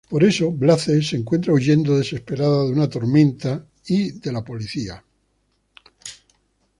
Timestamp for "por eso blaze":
0.09-1.03